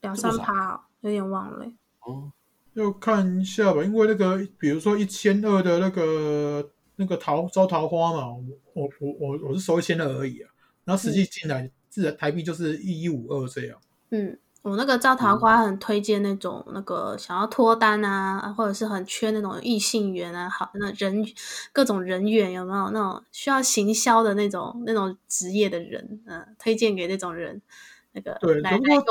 [0.00, 1.74] 两三趴、哦，有点忘了欸。
[2.00, 2.30] 哦，
[2.74, 10.50] 要看一下吧，因为那个比如说一千二的那个那个桃招桃花嘛，我我我我我是收一千二而已啊，
[10.84, 13.78] 然后实际进来自然台币就是一一五二这样。
[14.10, 21.24] 嗯，我那个招桃花很推荐那种那个想要脱单啊，或者是很缺那种异性缘啊，好那人
[21.72, 27.62] 各种人缘有没有那种需要行销的那种那种职业的人，嗯、推荐给那种人
[28.10, 29.04] 那个对如来用。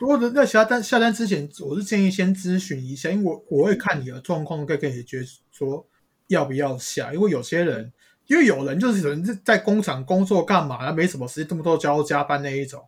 [0.00, 5.86] 如果在下单下单之前，我是建议先咨询一下，因为我我会看你的状况，再跟你决说
[6.26, 7.14] 要不要下。
[7.14, 7.92] 因为有些人，
[8.26, 12.82] 因为有人就是人是在工厂工作干嘛，他没什么时间，这么多交加班那一种。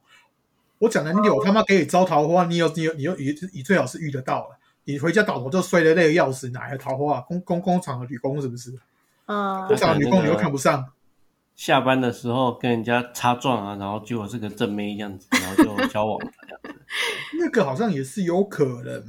[0.79, 4.59] 我讲的，你有他妈给你招桃花，你有你有你有你你最好是遇得到了。
[4.87, 7.21] 你回家倒头就睡得累得要死，哪来的桃花啊？
[7.23, 8.79] 工工工厂的女工是不是？
[9.25, 10.85] 呃工，厂的女工你又看不上，
[11.57, 16.81] 下班的时候跟人家擦撞啊，然后结果是个正妹这样子，然后就交往了这样子，
[17.39, 19.03] 那个好像也是有可能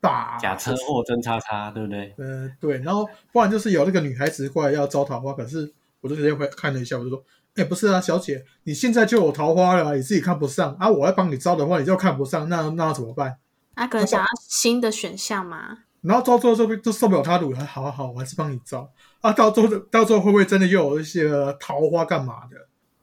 [0.00, 0.36] 吧？
[0.40, 2.12] 假车祸真叉叉，对不对？
[2.18, 7.22] 呃，对，然后不然就是有那个女孩子过来要招桃花，可是我就直接回看了一下，我就说，
[7.54, 13.36] 哎，不是啊，小姐，你现在就有桃花了啊，你自己看不上啊，我要帮你招的话，你就看不上，那那怎么办？
[13.74, 15.78] 他可能想要新的选项嘛。
[16.00, 19.32] 然后招之后就就受不了他的，我还好好好，我还是帮你招啊。
[19.32, 22.56] 到最后到最后会不会真的又有一些桃花干嘛的？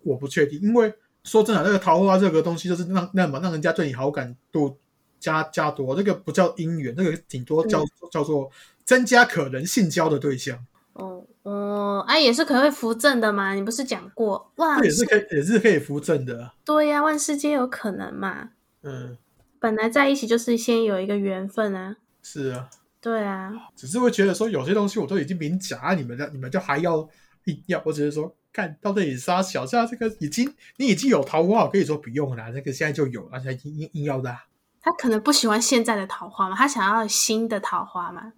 [0.03, 4.77] 我不确定，因为说真的，那个桃花这个东西就是让让让人家对你好感度
[5.19, 8.49] 加加多，这个不叫姻缘，这个顶多叫、叫做
[8.83, 10.57] 增加可能性交的对象。
[10.99, 13.53] 哦哦，啊，也是可能会扶正的嘛？
[13.53, 14.77] 你不是讲过哇？
[14.77, 16.51] 这也是可以，也是可以扶正的。
[16.65, 18.49] 对呀、万事皆有可能嘛。
[18.83, 19.17] 嗯，
[19.59, 21.95] 本来在一起就是先有一个缘分啊。
[22.21, 22.69] 是啊，
[23.01, 27.07] 对啊，只是会觉得说有些东西我都已经明讲啊，你们的你们就还要
[27.45, 32.51] 硬要，我只是说看到这里杀小，夏这个已经你已经有桃花，我跟你说不用了。
[32.51, 34.45] 那个现在就有，而且硬硬硬要的、啊。
[34.81, 38.33] 他可能不喜欢现在的桃花嘛，他想要新的桃花嘛。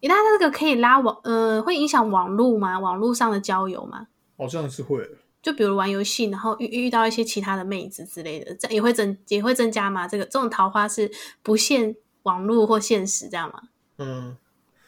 [0.00, 2.78] 你那这个可以拉网，呃，会影响网络吗？
[2.78, 4.06] 网络上的交友吗？
[4.36, 5.08] 好像是会。
[5.42, 10.06] 就比如玩游戏，然后遇遇到一些其他的妹子之类的，这也会增也会增加吗？
[10.06, 11.10] 这个这种桃花是
[11.42, 13.62] 不限网络或现实这样吗？
[13.96, 14.36] 嗯，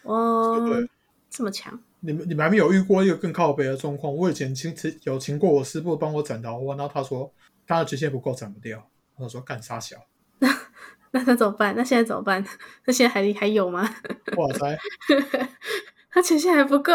[0.03, 0.89] 哦对，
[1.31, 4.15] 这么强，你们你们还没有遇过一个更靠北的状况？
[4.15, 7.33] 我以前请有请过我师傅帮我斩桃花，然后他说
[7.67, 9.97] 他的极限不够斩不掉，我说干啥小，
[11.13, 11.75] 那那怎么办？
[11.77, 12.45] 那现在怎么办？
[12.85, 13.89] 那现在还还有吗？
[14.37, 14.79] 哇塞！
[16.11, 16.93] 他权限还不够，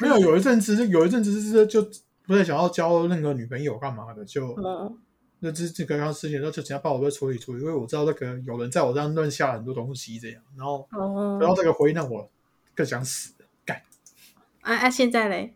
[0.00, 1.80] 没有，有一阵子就有一阵子是就
[2.26, 4.92] 不太想要交那个女朋友干嘛的，就哦，
[5.38, 12.28] 那这这个刚事情，然后就请他帮我再处理处理，因为我知道那个有人在我这样乱下很多东西这样，然后哦，然后这个回应让我
[12.74, 13.32] 更想死，
[13.64, 13.80] 干
[14.62, 14.90] 啊啊！
[14.90, 15.54] 现在嘞，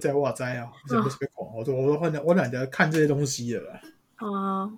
[0.00, 3.80] 在哇塞啊， 是被狂，我说我说我懒我懒得看这些东西了啦，
[4.18, 4.72] 哦，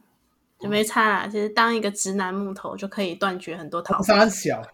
[0.62, 1.26] 就没差啦。
[1.26, 4.02] 其实当一个直男木头就可以断绝很多桃花。
[4.02, 4.62] 三小，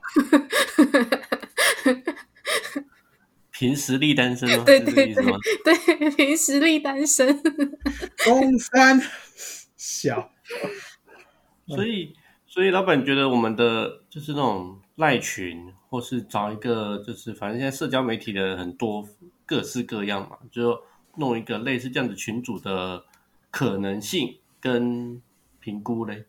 [3.50, 4.64] 凭实力单身吗？
[4.64, 5.24] 对对对？
[5.64, 7.42] 对，凭实力单身。
[8.24, 9.00] 东山
[9.76, 10.30] 小，
[11.66, 12.14] 所以，
[12.46, 19.06] 所以老板觉得我们的就是那种赖群，或是找一个就是反正现在社交媒体的很多
[19.46, 20.80] 各式各样嘛，就
[21.16, 23.04] 弄一个类似这样子群组的
[23.50, 25.20] 可能性跟
[25.68, 26.24] 评估嘞。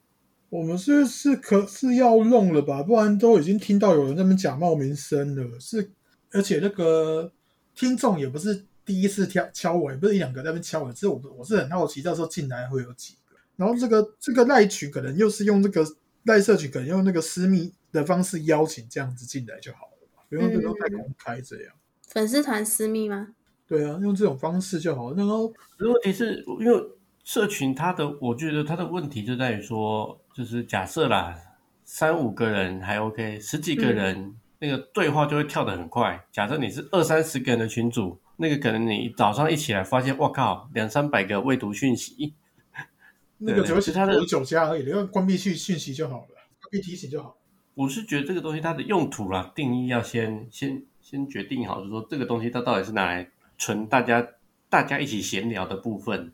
[0.50, 5.92] 我们是是可是要弄了吧，不然都已经听到有人在那边假冒名声了，是
[6.32, 7.32] 而且那个
[7.74, 13.38] 听众也不是第一次敲敲我，也不是一两个在那边敲我，只是我我是很好奇，到时候进来会有几个。
[13.56, 15.86] 然后这个这个赖群可能又是用这个
[16.24, 21.74] 赖社群，可能用那个私密的方式邀请这样子进来就好了吧，不用不用太公开这样。
[22.08, 23.36] 粉丝团私密吗？
[23.68, 25.14] 对啊，用这种方式就好。
[25.14, 26.84] 然后可是问题是因为
[27.30, 31.38] 社群它的，我觉得它的问题就在于说，就是假设啦，
[31.86, 36.26] 三五个人还 OK，十几个人、那个对话就会跳得很快。
[36.32, 42.34] 假设你是二三十个人的群组，那个可能你早上一起来发现，我靠，两三百个未读讯息，
[43.38, 47.38] 那个只会是他的九十九加而已，你用关闭讯讯息就好了，关闭提醒就好。
[47.76, 54.28] 我是觉得这个东西它的用途啦，定义要先先先决定好，就是说这个东西它到底是拿来纯大家
[54.68, 56.34] 大家一起闲聊的部分，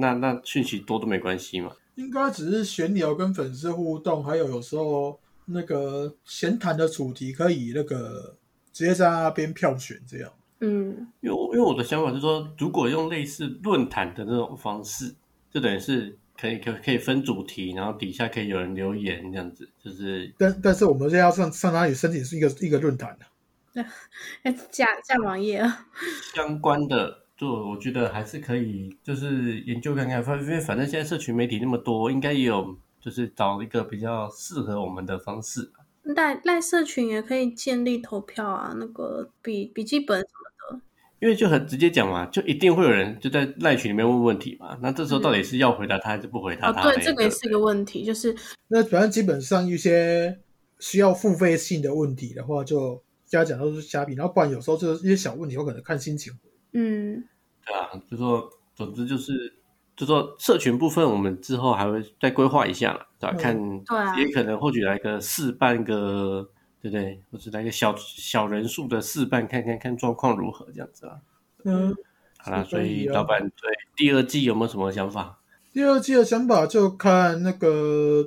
[0.00, 1.70] 那那讯息多都没关系嘛。
[1.96, 8.36] 应该只是闲聊跟粉丝互动，还有有时候那个闲谈的主题可以那个
[8.72, 10.32] 直接在那边票选这样。
[10.60, 15.14] 嗯因为因为我的想法是说，如果用类似论坛的那种方式，
[15.50, 23.24] 就等于是可以可可以分主题，然后底下可以有人留言这样子，就是但但是我们现在要上上哪里申请是一个一个论坛啊
[23.72, 23.84] 的、
[24.44, 25.86] 哎，架架网页啊，
[26.34, 35.72] 相关的，就我觉得还是可以，就是研究看看，反因为反正现在社群媒体那么多，应该也有就是找一个比较适合我们的方式。
[36.02, 40.82] 赖赖社群也可以建立投票啊，那个笔笔记本什么的
[41.20, 44.78] 因为就很直接讲嘛，就一定会有人就在赖群里面问问题嘛。
[44.82, 46.92] 那这时候到底是要回答他还是不回答哦，他？
[46.92, 48.36] 对，这个也是一个问题，就是
[48.68, 50.38] 那反正基本上一些
[50.78, 56.30] 需要付费性的问题的话，就加讲都是虾皮，然后不然有时候就是一些小问题，我可能看心情。
[56.72, 57.24] 嗯
[57.66, 59.52] 对啊，就说总之就是，
[59.96, 66.48] 就说社群部分，我们之后还会再规划一下啦，对吧、嗯看也可能或许来个试办个，
[66.80, 67.22] 对不对？
[67.30, 71.20] 或者来个小小人数的试办，看看看状况如何这样子啊。
[71.64, 71.94] 嗯，
[72.38, 75.38] 好啦，所以老板对第二季有没有什么想法？
[75.72, 78.26] 第二季的想法就看那个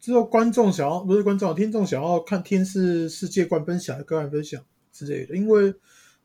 [0.00, 4.60] 之后观众想要不是观众听众想要看天是世界观分享、个案分享
[4.92, 5.72] 之类的，因为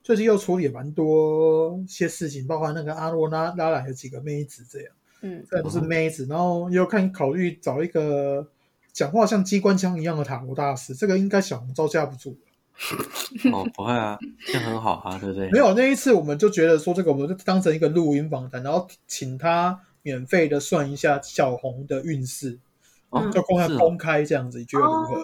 [0.03, 8.47] 最近又处理了蛮多些事情，包括那个阿洛拉拉来有几个妹子这样，嗯这不是妹子，然后又看考虑找一个
[8.91, 12.37] 讲话像机关枪一样的塔罗大师，这个应该小红招架不住。
[13.53, 15.51] 哦，不会啊，这样很好啊，对不对？
[15.51, 22.57] 没有那一次，我们就觉得说这个，我们就当成一个录音访谈，然后请他免费的算一下小红的运势，
[23.11, 25.23] 哦，就公开公开这样子，你觉得如何？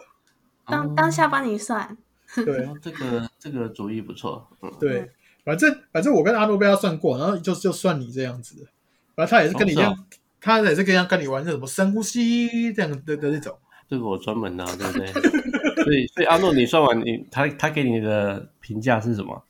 [0.67, 1.97] 当当下帮你算，
[2.45, 5.09] 对哦这个这个主意不错，嗯，对，
[5.43, 8.67] 反正反正我跟阿诺贝他算过，然后就就算你这样子，
[9.15, 10.05] 反正他也是跟你一样，
[10.39, 13.57] 他也是跟一样跟你玩那什么深呼吸这样的的那种。
[13.89, 15.83] 这个我专门的、啊，对不对？
[15.83, 19.43] 所以所以阿诺，你算完你他他给你的评价是什么？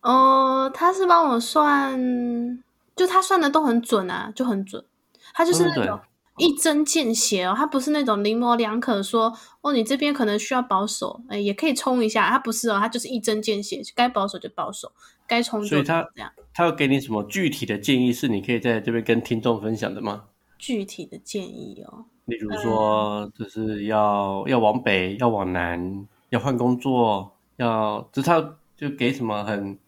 [0.00, 2.62] 哦，他是帮我算，
[2.96, 4.84] 就他算的都很准啊，就很准。
[5.32, 6.00] 他就是那对种
[6.38, 12.30] 一针见血哦，他不是那种临模两可说哦，你这边可能需要保守，哎，也可以冲一下。
[12.30, 14.92] 他不是哦，他就是一针见血，该保守就保守，
[15.26, 16.32] 该冲就所以他这样。
[16.54, 20.24] 他要给你什么具体的建议，是你可以在这边跟听众分享的吗？
[20.58, 29.78] 具体的建议哦，例如说，就是要要往北，要往南，要换工作，要，就是他就给什么很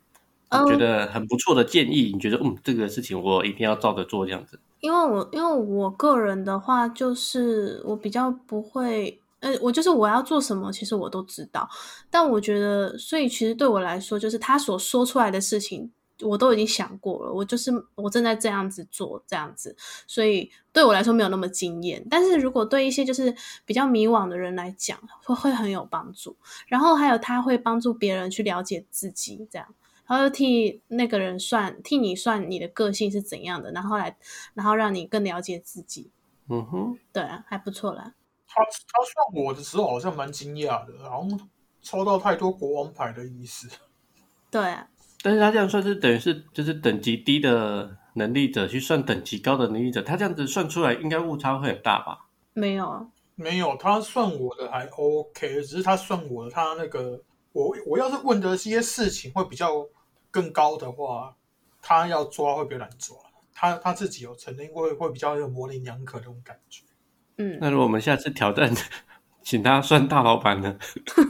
[0.50, 4.58] 哦你觉得很不错的建议，你觉得嗯，这个事情我一定要照着做这样子。
[4.82, 11.68] 因为我因为我个人的话，就是我比较不会，呃，我就是我要做什么，其实我都知道。
[12.10, 15.88] 但我觉得，所以其实对我来说，就是他所说出来的事情，
[16.22, 17.32] 我都已经想过了。
[17.32, 19.76] 我就是我正在这样子做，这样子，
[20.08, 22.04] 所以对我来说没有那么惊艳。
[22.10, 23.32] 但是如果对一些就是
[23.64, 26.36] 比较迷惘的人来讲，会会很有帮助。
[26.66, 29.68] 然后还有他会帮助别人去了解自己，这样。
[30.06, 34.16] 然后又替那个人算，替你算你的个性是怎样的，然后来，
[34.54, 36.10] 然后让你更了解自己。
[36.48, 38.14] 嗯哼，对啊，还不错啦。
[38.46, 38.70] 他他
[39.04, 41.48] 算我的时候好像蛮惊讶的，好像
[41.80, 43.68] 抽到太多国王牌的意思。
[44.50, 44.88] 对啊，
[45.22, 52.26] 但是他这样算是等于是就是等级低的能力者去算等级高的能力者，他这样子算出来应该误差会很大吧？
[52.52, 59.86] 没有啊，没有，他算我的还 OK，只是他算我的，他那个我我要是问的这些事情会比较
[60.30, 61.36] 更高的话，
[61.80, 63.16] 他要抓会比较难抓。
[63.54, 66.82] 他他自己有承认会会比较有模棱两可那种感觉。
[67.36, 68.74] 嗯，那如果我们下次挑战，
[69.42, 70.76] 请他算大老板呢？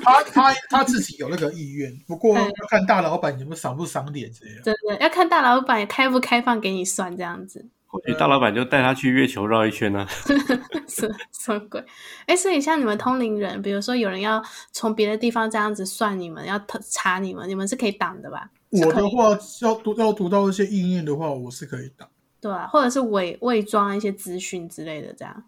[0.02, 4.62] 他他他自己有那个意愿，不过嗯要看大老板有没有赏不赏脸这样。
[4.62, 10.06] 真的要看大老板开不开放给你算这样子，或许大老板就带他去月球绕一圈呢、
[10.88, 11.84] 什什么鬼？
[12.24, 18.50] 哎，所以像你们通灵人，比如说有人要从别的地方这样子算你们，要特查你们，你们是可以挡的吧？
[18.70, 22.08] 我的话要读要读到一些意念的话，我是可以挡，
[22.40, 25.44] 对啊，或者是伪伪装一些资讯之类的，这样。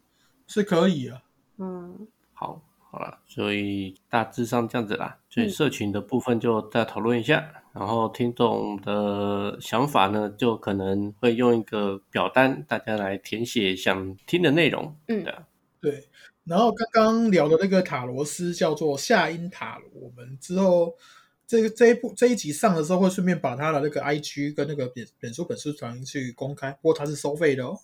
[0.47, 1.23] 是可以啊。
[1.57, 5.17] 嗯，好，好了，所以大致上这样子啦。
[5.31, 7.43] 所以嗯社群的部分就再讨论一下，
[7.75, 14.97] 然后听众的想法呢，就可能会用一个表单，大家来填写想听的内容。
[15.09, 15.47] 嗯对啊，
[15.81, 16.09] 对，
[16.45, 20.95] 然后刚刚聊的那个塔罗斯叫做夏音塔罗，我们之后
[21.47, 27.77] 这个这一部这一集上的时候，会顺便把他的那个 IG 跟那个本本书本书传去公开，不过他是收费的哦。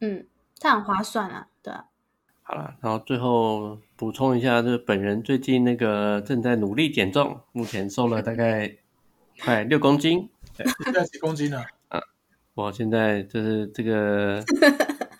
[0.00, 0.26] 嗯，
[0.60, 1.86] 他很划算啊，对啊。
[2.42, 8.76] 好了，然后最后补充一下，就是本人最近那个正在努力减重，目前瘦了大概
[9.42, 10.28] 快六公斤。
[10.84, 11.62] 现在几公斤呢？
[11.88, 12.00] 啊
[12.54, 14.42] 我现在就是这个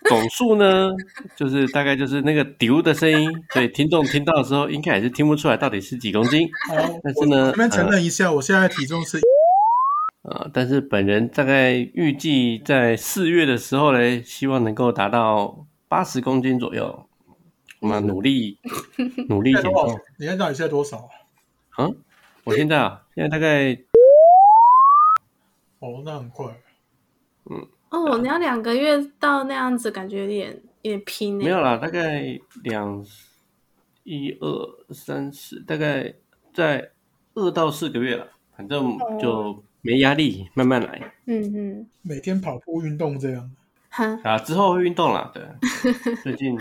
[0.09, 0.89] 总数呢，
[1.37, 6.45] 就是大概就是那个丢的声音，所以听众听到的时候，应该也是听不出来到底是几公斤。
[6.69, 9.21] 哦，但是呢我这边承认一下，我现在体重是
[10.23, 17.07] 呃，但是本人大概预计在四月的时候呢，希望能够达到八十公斤左右。
[17.79, 18.59] 我们努力
[19.29, 19.97] 努力减重。？
[20.17, 21.07] 你现在到底现在多少？
[21.77, 21.87] 啊，
[22.43, 23.73] 我现在啊，现在大概
[25.79, 26.45] 哦，那很快。
[27.49, 31.43] 嗯哦，你要两个月到那样子，感觉有点有点拼欸呢。
[31.45, 33.03] 没有啦，大概两
[34.03, 36.13] 一二三四，大概
[36.53, 36.91] 在
[37.33, 43.49] 二到四个月了，反正就没压力，慢慢来嗯嗯，每天跑步运动这样。
[43.89, 44.37] 哈，啊。
[44.37, 45.43] 之后会运动啦，对，
[46.21, 46.57] 最近因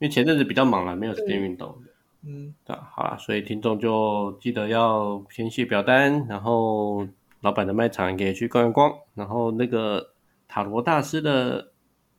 [0.00, 1.74] 为前阵子比较忙了，没有时间运动。
[2.22, 7.06] 嗯，对啊，好啦，所以听众就记得要填写表单，然后
[7.40, 10.14] 老板的卖场也可以去逛一逛，然后那个
[10.46, 11.72] 塔罗大师的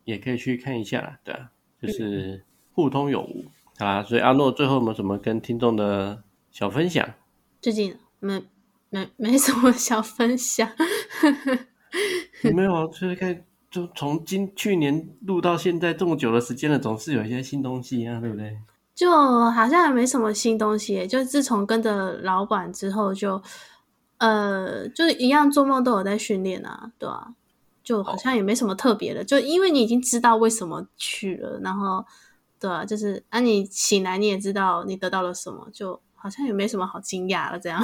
[0.04, 1.50] 也可以去看一下啦，对啊，
[1.82, 2.44] 就是
[2.74, 3.46] 互通有无。
[3.78, 7.08] 好啦，所以阿诺最后有没有什么跟听众的小分享？
[7.62, 8.44] 最近没
[8.90, 10.70] 没没什么小分享。
[12.54, 18.58] 没有啊，就是看就从今去年录到现在这么久的时间了，总是有一些新东西啊，对不对？
[18.94, 23.42] 就好像也没什么新东西耶，就自从跟着老板之后就，
[24.22, 27.34] 呃，就是一样做梦都有在训练啊，对啊，
[27.84, 32.06] 就好像也没什么特别的，就因为你已经知道为什么去了，然后，
[32.60, 37.82] 对啊，就是啊，你醒来你也知道你得到了什么，就好像也没什么好惊讶了，这样，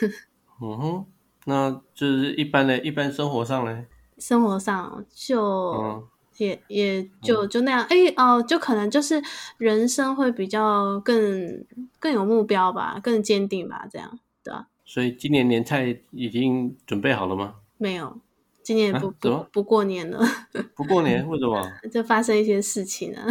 [0.60, 1.06] 嗯哼，
[1.46, 3.84] 那就是一般的一般生活上呢，
[4.18, 5.42] 生活上就。
[5.72, 6.06] 嗯，
[6.38, 9.22] 也也就就那样，哎、哦，就可能就是
[9.58, 11.66] 人生会比较更
[11.98, 17.54] 更有目标吧，更坚定吧，这样，对啊，所以今年年菜已经准备好了吗？
[17.78, 18.18] 没有，
[18.60, 20.18] 今年也不、啊怎么不不过年了，
[20.74, 21.64] 不过年为什么？
[21.92, 23.24] 就发生一些事情了。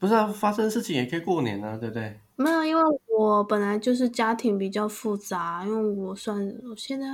[0.00, 2.18] 不是啊，发生事情也可以过年啊，对不对？
[2.34, 2.82] 没有，因为
[3.16, 6.36] 我本来就是家庭比较复杂，因为我算
[6.68, 7.06] 我现在，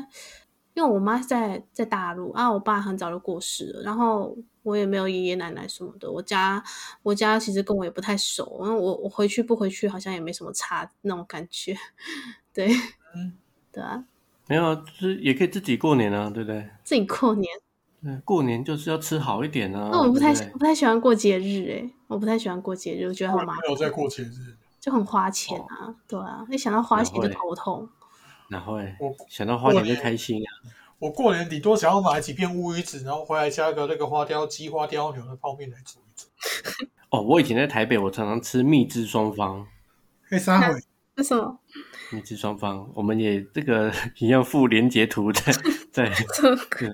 [0.73, 6.65] 因为我妈在在大陆啊，我爸很早就过世了，然后我也没有爷爷奶奶什么的，我家
[7.03, 11.77] 我家其实跟我也不太熟，因为我我回去不回去好像也没什么差那种感觉，
[12.55, 12.71] 对，
[13.15, 13.33] 嗯
[13.73, 14.05] 对啊，
[14.49, 16.69] 没有啊，就是也可以自己过年啊，对不对？
[16.85, 17.51] 自己过年，
[18.03, 19.89] 对，过年就是要吃好一点啊。
[19.93, 24.57] 那我不太对对不太喜欢过节日，哎，我不太喜欢过节日，我觉得我很麻烦，没有在过节日。
[24.81, 27.89] 就很花钱啊，对啊，一想到花钱就头痛。
[28.51, 30.51] 哪会我想到花钱就开心啊？
[30.99, 36.27] 我过年顶多想要买几片乌鱼子，然后回来加个那个花雕鸡、花雕牛的泡面来煮一煮。
[37.09, 39.67] 哦，我以前在台北，我常常吃蜜汁双方，
[40.29, 40.75] 黑沙尾，
[41.17, 41.59] 为什么？
[42.13, 45.53] 蜜汁双方，我们也这个 一样附连截图在
[45.93, 46.13] 在
[46.79, 46.91] 对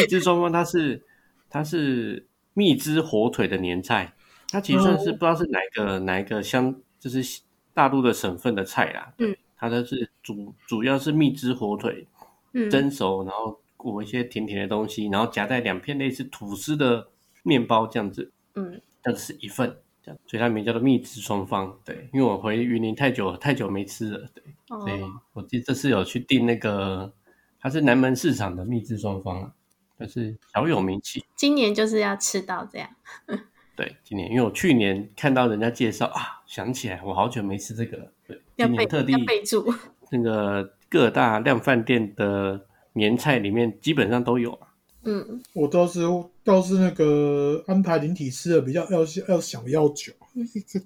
[0.00, 1.02] 蜜汁双方，它是
[1.50, 4.12] 它是蜜汁火腿的年菜，
[4.48, 7.42] 它其实算是哦不知道是哪一个、哪一个乡，就是
[7.74, 9.12] 大陆的省份的菜啦。
[9.18, 12.06] 嗯，它的是主主要是蜜汁火腿
[12.52, 17.08] 嗯，蒸熟，然后裹一些甜甜的东西，然后夹在两片类似吐司的
[17.42, 18.30] 面包这样子。
[18.54, 19.78] 嗯，这样是一份，
[20.26, 21.74] 所以它名叫做蜜汁双方。
[21.84, 25.00] 对，因为我回云林太久太久没吃了，对，哦所以
[25.32, 27.12] 我记得这次有去订那个，
[27.60, 29.52] 它是南门市场的秘制双方啊，
[29.98, 31.24] 但是小有名气。
[31.36, 32.88] 今年就是要吃到这样。
[33.76, 38.12] 对，今年因为我去年看到人家介绍啊，想起来我好久没吃这个了。
[38.26, 39.72] 对，要年特地要备注，
[40.10, 44.68] 那个各大量饭店的年菜里面基本上都有啊。
[45.04, 46.00] 嗯，我倒是
[46.44, 50.12] 倒是那个安排灵体吃的比较要要想要久，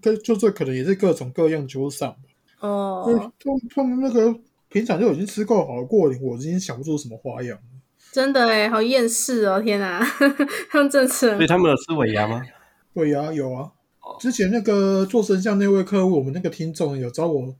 [0.01, 2.26] 跟就这可能也是各种各样酒上吧。
[2.61, 3.05] 哦，
[3.39, 4.39] 他们他们那个
[4.69, 7.59] 平常就已经吃够好了，过年我已经想不出什么花样。
[8.13, 9.61] 真的哎，好厌世哦！
[9.61, 10.03] 天哪，
[10.71, 12.43] 他们真的吃所以他们有吃尾牙吗？
[12.95, 14.17] 尾牙、有啊哦。
[14.19, 17.55] 之前那个做神像那位客户，我们那个听众有找我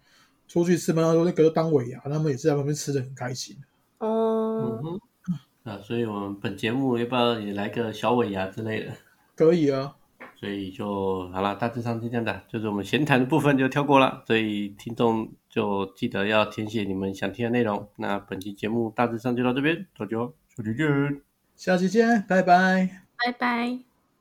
[0.49, 3.57] 出去吃饭，他说那个当尾牙，他们也是在旁边吃的很开心。
[3.99, 4.81] 嗯哦。
[4.83, 8.93] 哼，啊，所以我们本节目要不要也来个小尾牙之类的？
[9.35, 9.95] 可以啊，
[10.39, 17.89] 所以就好了，大致上是这样的，就是我们闲谈的部分就跳过了，所以听众就记得要填写你们想听的内容。
[17.97, 20.17] 那本期节目大致上就到这边，大家
[20.55, 21.23] 下期见。
[21.57, 23.03] 下期见，拜拜。
[23.17, 23.86] 拜拜。